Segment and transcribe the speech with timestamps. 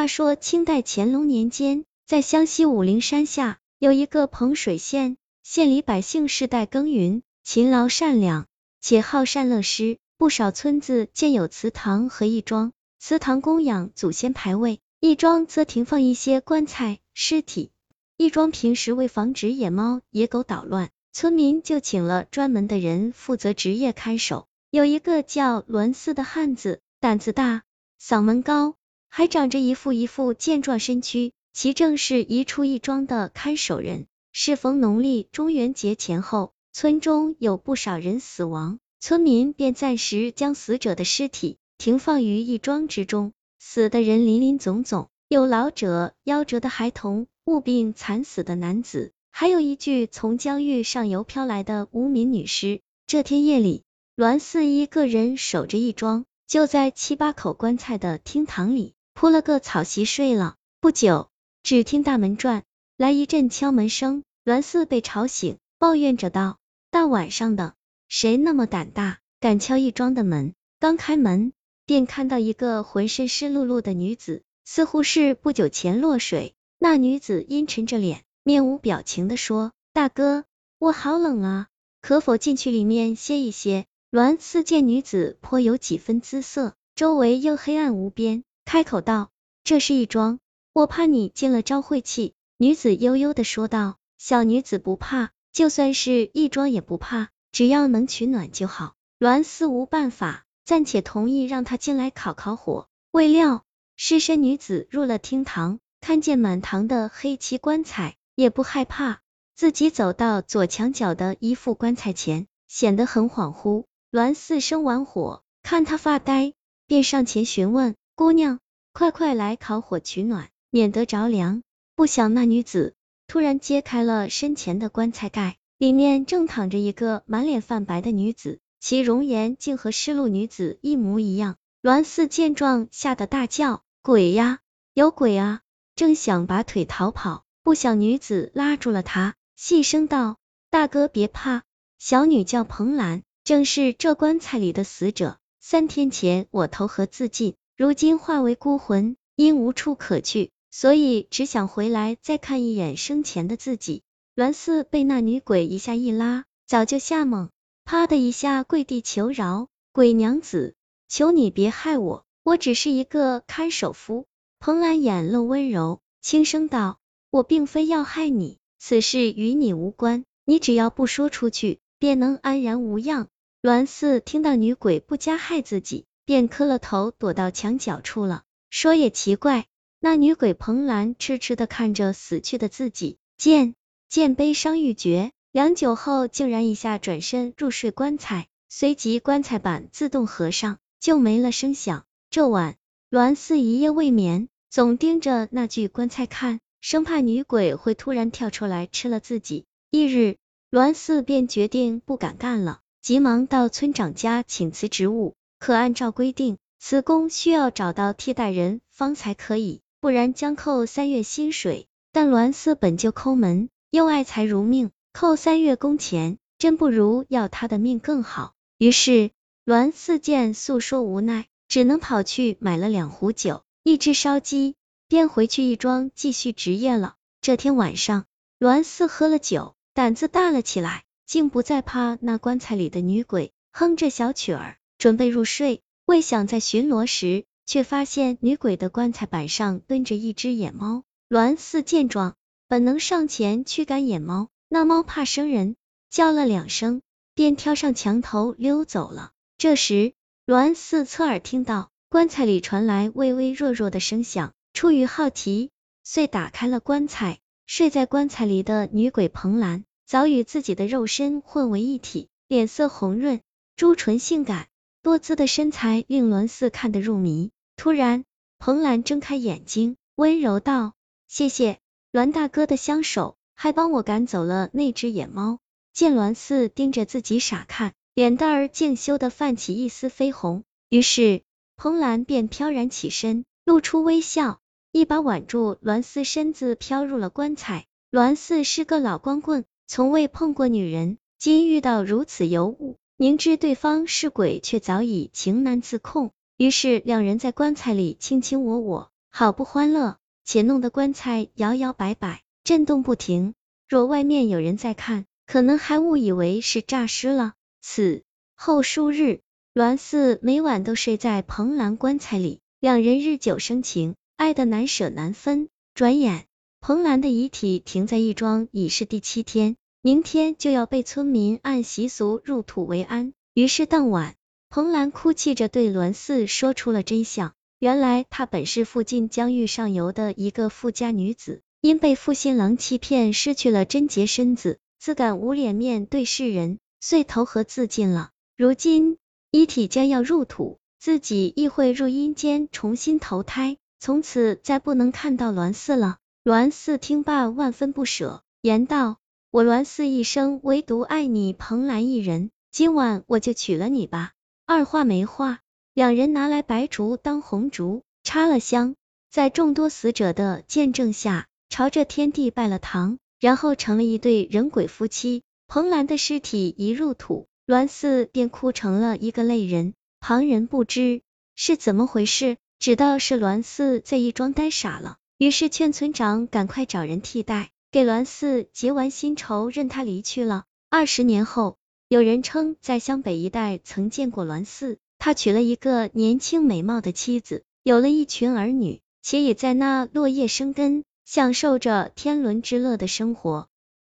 [0.00, 8.46] 话说清代乾隆年间，在湘西武陵山下有一个彭水县，县里百姓世代耕耘，勤劳善良，
[8.80, 9.98] 且好善乐施。
[10.16, 17.70] 不少村子建有祠堂和义庄，祠堂供养祖先牌位，义庄则停放一些棺材、尸体。
[18.16, 24.46] 义庄平时为防止野猫、野狗捣乱，村民就请了专门的人负责值夜看守。
[24.70, 27.64] 有一个叫栾四的汉子，胆子大，
[28.00, 28.76] 嗓门高，
[29.12, 34.06] 还长着一副一副健壮身躯，其正是一处义庄的看守人。
[34.32, 38.78] 适逢农历中元节前后，村中有不少人死亡。
[39.00, 43.32] 村民便暂时将死者的尸体停放于义庄之中。
[43.58, 52.80] 死的人林林总总，有老者、夭折的孩童、误病惨死的男子，还有一具从疆域上游飘来的无名女尸。
[53.06, 53.82] 这天夜里，
[54.14, 60.56] 栾四一个人守着义庄，就在七八口棺材的厅堂里铺了个草席睡了。
[60.80, 61.28] 不久，
[61.62, 62.64] 只听大门转
[62.96, 66.58] 来一阵敲门声，栾四被吵醒，抱怨着道
[66.90, 67.74] ：“大晚上的。”
[68.08, 70.54] 谁那么胆大，敢敲义庄的门？
[70.78, 71.52] 刚开门，
[71.86, 76.54] 便看到一个浑身湿漉漉的女子，似乎是不久前落水。
[76.78, 80.44] 那女子阴沉着脸，面无表情的说：“大哥，
[80.78, 81.68] 我好冷啊，
[82.00, 89.30] 可否进去里面歇一歇？”栾四见女子颇有几分姿色，周围又黑暗无边，开口道
[89.64, 90.38] ：“这是一桩，
[90.72, 98.94] 我怕你进了招晦气。”女子悠悠的说道：“小女子不怕，就算是义庄也不怕。”只要能取暖就好。
[99.18, 102.86] 栾四无办法，暂且同意让他进来烤烤火。
[103.10, 103.64] 未料
[103.96, 109.20] 尸身女子入了厅堂，看见满堂的黑漆棺材，也不害怕，
[109.56, 113.86] 自己走到左墙角的一副棺材前，显得很恍惚。
[114.12, 116.54] 栾四生完火，看他发呆，
[116.86, 118.58] 便上前询问：“姑娘，
[118.92, 121.62] 快快来烤火取暖，免得着凉。”
[121.96, 122.94] 不想那女子
[123.26, 125.56] 突然揭开了身前的棺材盖。
[125.78, 131.56] 里面正躺着一个满脸泛白的女子，其容颜竟和失路女子一模一样。
[131.80, 134.58] 栾四见状，吓得大叫：“鬼呀，
[134.92, 135.62] 有鬼啊！”
[135.96, 140.36] 正想拔腿逃跑，不想女子拉住了他，细声道
[140.68, 141.62] ：“大哥别怕，
[141.98, 145.38] 小女叫彭兰，正是这棺材里的死者。
[145.58, 154.02] 三天前我投河自尽，如今化为孤魂，因无处可去，所以只想回来再看一眼生前的自己。”
[154.36, 157.48] 栾四被那女鬼一下一拉，早就吓懵，
[157.86, 160.74] 啪的一下跪地求饶：“鬼娘子，
[161.08, 164.26] 求你别害我，我只是一个看守夫。”
[164.60, 166.98] 彭兰眼露温柔，轻声道
[167.32, 173.28] ：“我并非要害你，此事与你无关，你只要不说出去，便能安然无恙。”
[173.62, 178.44] 栾四听到女鬼不加害自己，便磕了头，躲到墙角处了。
[178.70, 179.66] 说也奇怪，
[179.98, 183.74] 那女鬼彭兰痴痴的看着死去的自己，见。
[184.08, 192.04] 见悲伤欲绝，良久后竟然一下转身入睡棺材，随即棺材板自动合上，就没了声响。
[192.30, 192.76] 这晚，
[193.08, 199.64] 栾四一夜未眠，总盯着那具棺材看，生怕女鬼会突然跳出来吃了自己。
[199.90, 200.36] 一日，
[200.70, 205.34] 栾四便决定不敢干了，急忙到村长家请辞职务。
[205.60, 211.86] 可按照规定，此工需要找到替代人方才可以，不然将扣三月薪水。
[212.12, 213.68] 但栾四本就抠门。
[213.90, 218.54] 又爱财如命，扣三月工钱，真不如要他的命更好。
[218.78, 219.32] 于是
[219.64, 224.76] 栾四见诉说无奈，只能跑去买了两壶酒，一只烧鸡，
[225.08, 227.16] 便回去义庄继续值夜了。
[227.40, 228.24] 这天晚上，
[228.58, 235.80] 栾四喝了酒，胆子大了起来，竟不再怕那棺材里的女鬼，哼着小曲儿，准备入睡。
[236.04, 241.04] 未想在巡逻时，却发现女鬼的棺材板上蹲着一只野猫。
[241.26, 242.36] 栾四见状。
[242.68, 245.74] 本能上前驱赶野猫，那猫怕生人，
[246.10, 247.00] 叫了两声，
[247.34, 249.32] 便跳上墙头溜走了。
[249.58, 250.12] 这时，
[250.44, 255.70] 栾四侧耳听到棺材里传来微微弱弱的声响，出于好奇，
[256.04, 257.40] 遂打开了棺材。
[257.66, 263.40] 睡在棺材里的女鬼彭兰，早与自己的肉身混为一体，脸色红润，
[263.76, 264.68] 朱唇性感，
[265.02, 267.50] 多姿的身材令栾四看得入迷。
[267.76, 268.24] 突然，
[268.58, 270.92] 彭兰睁开眼睛，温柔道
[271.26, 271.78] ：“谢谢。”
[272.12, 275.58] 栾大哥的相守，还帮我赶走了那只野猫。
[275.92, 280.64] 见栾四盯着自己傻看，脸蛋儿竟羞得泛起一丝绯红。
[280.88, 281.42] 于是
[281.76, 284.60] 彭兰便飘然起身，露出微笑，
[284.92, 287.86] 一把挽住栾四身子，飘入了棺材。
[288.10, 296.30] 栾四是个老光棍，从未碰过女人，今遇到如此尤物，明知对方是鬼，却早已情难自控。
[296.56, 299.10] 于是两人在棺材里卿卿我我。
[299.28, 303.52] 好不欢乐，且弄得棺材摇摇摆摆，震动不停。
[303.86, 307.52] 若外面有人在看，可能还误以为是诈尸了。
[307.82, 308.22] 此
[308.54, 309.40] 后数日，
[309.74, 315.68] 栾四每晚都睡在彭兰棺材里，两人日久生情，爱得难舍难分。
[315.92, 316.46] 转眼，
[316.80, 323.34] 彭兰的遗体停在义庄已是第七天，明天就要被村民按习俗入土为安。
[323.52, 324.34] 于是当晚，
[324.70, 327.52] 彭兰哭泣着对栾四说出了真相。
[327.78, 338.30] 原来她本是附近疆域上游的一个富家女子，因被负心郎欺骗，失去了贞洁身子，自感无脸面对世人，遂投河自尽了。
[338.56, 339.18] 如今
[339.50, 346.16] 遗体将要入土，自己亦会入阴间重新投胎，从此再不能看到栾四了。
[346.42, 349.18] 栾四听罢，万分不舍，言道
[349.52, 354.30] ：“我栾四一生唯独爱你彭兰一人，今晚我就娶了你吧。”
[354.64, 355.58] 二话没话。
[355.92, 358.94] 两人拿来白烛当红烛，插了香，
[359.28, 365.42] 在众多死者的见证下，朝着天地拜了堂，然后成了一对人鬼夫妻。
[365.66, 369.94] 彭兰的尸体一入土，栾四便哭成了一个泪人。
[370.20, 371.22] 旁人不知
[371.56, 380.64] 是怎么回事，只道是栾四在义庄呆傻了，于是劝村长赶快找人替代，给栾四结完新仇，任他离去了。
[380.90, 381.76] 二十年后，
[382.06, 384.98] 有人称在湘北一带曾见过栾四。
[385.18, 393.66] 他娶了一个年轻美貌的妻子，有了一群儿女，且也在那落叶生根，享受着天伦之乐的生活。